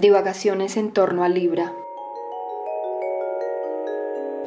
[0.00, 1.74] Divagaciones en torno a Libra.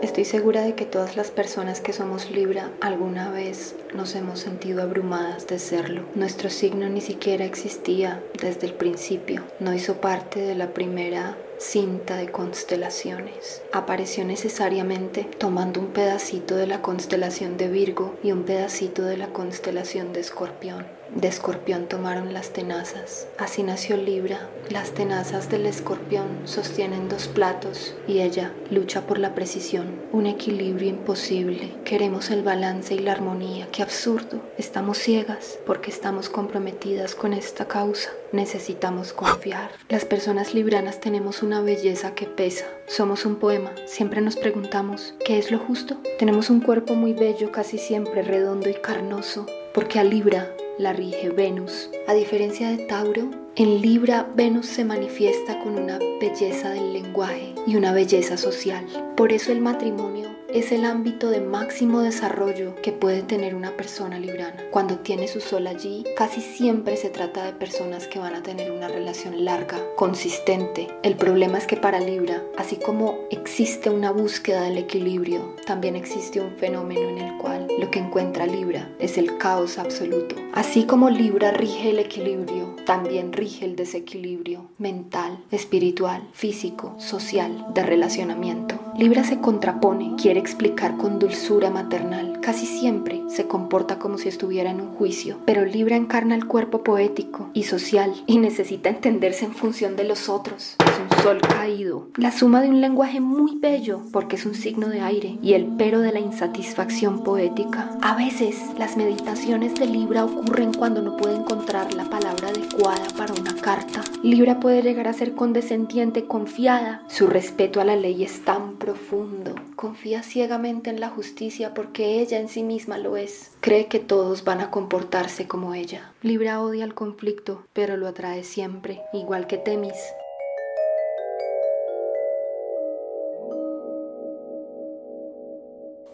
[0.00, 4.80] Estoy segura de que todas las personas que somos Libra alguna vez nos hemos sentido
[4.82, 6.04] abrumadas de serlo.
[6.14, 12.16] Nuestro signo ni siquiera existía desde el principio, no hizo parte de la primera cinta
[12.16, 13.60] de constelaciones.
[13.74, 19.26] Apareció necesariamente tomando un pedacito de la constelación de Virgo y un pedacito de la
[19.34, 21.01] constelación de Escorpión.
[21.14, 23.28] De Escorpión tomaron las tenazas.
[23.36, 24.48] Así nació Libra.
[24.70, 30.88] Las tenazas del Escorpión sostienen dos platos y ella lucha por la precisión, un equilibrio
[30.88, 31.74] imposible.
[31.84, 33.68] Queremos el balance y la armonía.
[33.70, 34.40] Qué absurdo.
[34.56, 38.10] Estamos ciegas porque estamos comprometidas con esta causa.
[38.32, 39.70] Necesitamos confiar.
[39.90, 42.64] Las personas libranas tenemos una belleza que pesa.
[42.86, 43.72] Somos un poema.
[43.84, 45.98] Siempre nos preguntamos, ¿qué es lo justo?
[46.18, 51.30] Tenemos un cuerpo muy bello, casi siempre redondo y carnoso, porque a Libra la rige
[51.30, 51.90] Venus.
[52.06, 57.76] A diferencia de Tauro, en Libra Venus se manifiesta con una belleza del lenguaje y
[57.76, 58.86] una belleza social.
[59.16, 64.18] Por eso el matrimonio es el ámbito de máximo desarrollo que puede tener una persona
[64.18, 64.62] librana.
[64.70, 68.70] Cuando tiene su sol allí, casi siempre se trata de personas que van a tener
[68.70, 70.88] una relación larga, consistente.
[71.02, 76.40] El problema es que para Libra, así como existe una búsqueda del equilibrio, también existe
[76.40, 80.36] un fenómeno en el cual lo que encuentra Libra es el caos absoluto.
[80.52, 87.82] Así como Libra rige el equilibrio, también rige el desequilibrio mental, espiritual, físico, social, de
[87.82, 88.78] relacionamiento.
[88.96, 94.70] Libra se contrapone, quiere explicar con dulzura maternal, casi siempre se comporta como si estuviera
[94.70, 99.54] en un juicio, pero Libra encarna el cuerpo poético y social y necesita entenderse en
[99.54, 100.76] función de los otros.
[100.92, 104.88] Es un sol caído, la suma de un lenguaje muy bello porque es un signo
[104.88, 107.96] de aire y el pero de la insatisfacción poética.
[108.02, 113.32] A veces las meditaciones de Libra ocurren cuando no puede encontrar la palabra adecuada para
[113.32, 114.02] una carta.
[114.22, 117.04] Libra puede llegar a ser condescendiente, confiada.
[117.08, 119.54] Su respeto a la ley es tan profundo.
[119.74, 123.52] Confía ciegamente en la justicia porque ella en sí misma lo es.
[123.60, 126.12] Cree que todos van a comportarse como ella.
[126.20, 129.96] Libra odia el conflicto, pero lo atrae siempre, igual que Temis.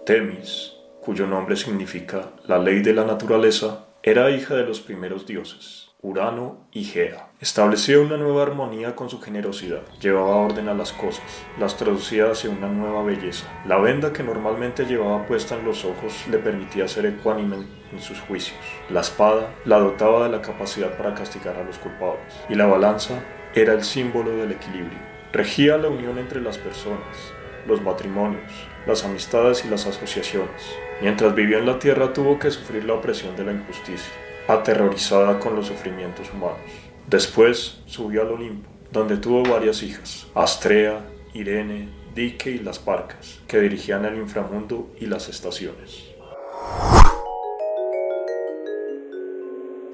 [0.09, 5.91] Temis, cuyo nombre significa la ley de la naturaleza, era hija de los primeros dioses.
[6.01, 7.29] Urano y Gea.
[7.41, 12.49] Establecía una nueva armonía con su generosidad, llevaba orden a las cosas, las traducía hacia
[12.49, 13.47] una nueva belleza.
[13.67, 18.19] La venda que normalmente llevaba puesta en los ojos le permitía ser ecuánime en sus
[18.21, 18.65] juicios.
[18.89, 22.35] La espada la dotaba de la capacidad para castigar a los culpables.
[22.49, 23.23] Y la balanza
[23.55, 25.19] era el símbolo del equilibrio.
[25.35, 27.35] Regía la unión entre las personas,
[27.69, 28.51] los matrimonios,
[28.87, 30.75] las amistades y las asociaciones.
[31.01, 34.13] Mientras vivió en la tierra tuvo que sufrir la opresión de la injusticia
[34.49, 36.59] aterrorizada con los sufrimientos humanos.
[37.07, 43.61] Después subió al Olimpo, donde tuvo varias hijas, Astrea, Irene, Dike y las Parcas, que
[43.61, 46.05] dirigían el inframundo y las estaciones.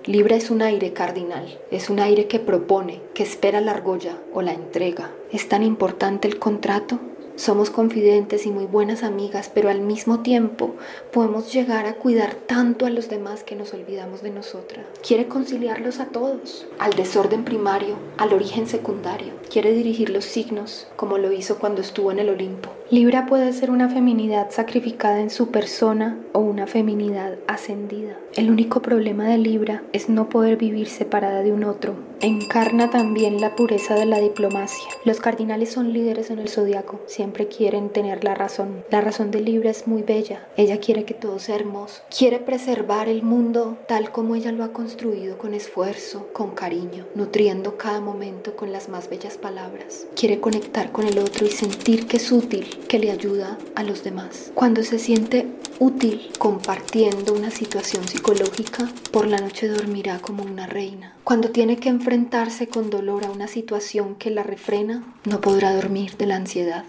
[0.06, 4.42] Libra es un aire cardinal, es un aire que propone, que espera la argolla o
[4.42, 5.10] la entrega.
[5.32, 7.00] ¿Es tan importante el contrato?
[7.36, 10.76] Somos confidentes y muy buenas amigas, pero al mismo tiempo
[11.12, 14.86] podemos llegar a cuidar tanto a los demás que nos olvidamos de nosotras.
[15.06, 19.32] Quiere conciliarlos a todos, al desorden primario, al origen secundario.
[19.54, 22.70] Quiere dirigir los signos, como lo hizo cuando estuvo en el Olimpo.
[22.90, 28.18] Libra puede ser una feminidad sacrificada en su persona o una feminidad ascendida.
[28.34, 31.94] El único problema de Libra es no poder vivir separada de un otro.
[32.20, 34.88] Encarna también la pureza de la diplomacia.
[35.04, 38.82] Los cardinales son líderes en el zodiaco siempre quieren tener la razón.
[38.90, 40.48] La razón de Libra es muy bella.
[40.56, 42.02] Ella quiere que todo sea hermoso.
[42.16, 47.76] Quiere preservar el mundo tal como ella lo ha construido con esfuerzo, con cariño, nutriendo
[47.76, 50.06] cada momento con las más bellas palabras.
[50.16, 54.02] Quiere conectar con el otro y sentir que es útil, que le ayuda a los
[54.02, 54.50] demás.
[54.54, 61.14] Cuando se siente útil compartiendo una situación psicológica, por la noche dormirá como una reina.
[61.24, 66.16] Cuando tiene que enfrentarse con dolor a una situación que la refrena, no podrá dormir
[66.16, 66.86] de la ansiedad.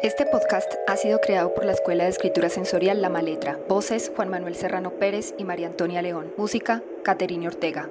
[0.00, 3.58] Este podcast ha sido creado por la Escuela de Escritura Sensorial La Maletra.
[3.68, 6.32] Voces Juan Manuel Serrano Pérez y María Antonia León.
[6.38, 7.90] Música Caterine Ortega.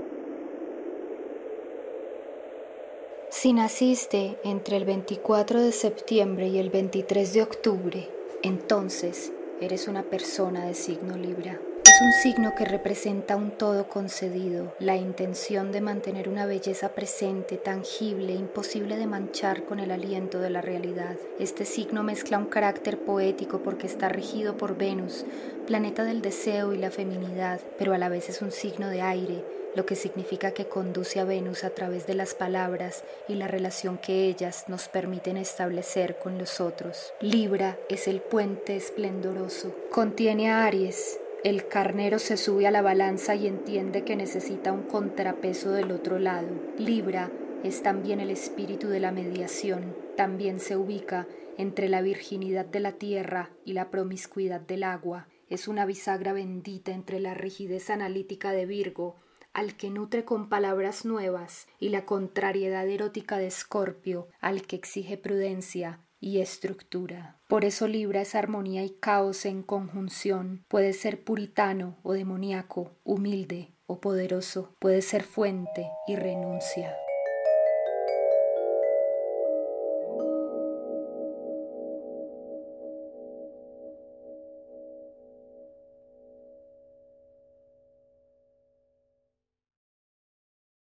[3.29, 8.09] Si naciste entre el 24 de septiembre y el 23 de octubre,
[8.41, 11.59] entonces eres una persona de signo Libra.
[11.97, 17.57] Es un signo que representa un todo concedido, la intención de mantener una belleza presente,
[17.57, 21.15] tangible, imposible de manchar con el aliento de la realidad.
[21.39, 25.25] Este signo mezcla un carácter poético porque está regido por Venus,
[25.65, 29.43] planeta del deseo y la feminidad, pero a la vez es un signo de aire,
[29.73, 33.97] lo que significa que conduce a Venus a través de las palabras y la relación
[33.97, 37.11] que ellas nos permiten establecer con los otros.
[37.21, 39.73] Libra es el puente esplendoroso.
[39.89, 41.19] Contiene a Aries.
[41.47, 46.19] El carnero se sube a la balanza y entiende que necesita un contrapeso del otro
[46.19, 46.49] lado.
[46.77, 47.31] Libra
[47.63, 49.95] es también el espíritu de la mediación.
[50.17, 51.25] También se ubica
[51.57, 55.29] entre la virginidad de la tierra y la promiscuidad del agua.
[55.47, 59.15] Es una bisagra bendita entre la rigidez analítica de Virgo
[59.53, 65.17] al que nutre con palabras nuevas y la contrariedad erótica de Escorpio, al que exige
[65.17, 67.37] prudencia y estructura.
[67.47, 70.63] Por eso Libra es armonía y caos en conjunción.
[70.67, 74.75] Puede ser puritano o demoníaco, humilde o poderoso.
[74.79, 76.95] Puede ser fuente y renuncia.